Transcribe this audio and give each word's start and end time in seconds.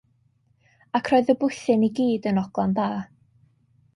Ac 0.99 1.11
roedd 1.13 1.29
y 1.33 1.35
bwthyn 1.43 1.85
i 1.89 1.91
gyd 2.01 2.27
yn 2.33 2.41
ogla'n 2.45 2.75
dda. 2.79 2.89